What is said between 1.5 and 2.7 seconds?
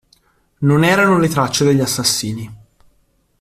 degli assassini.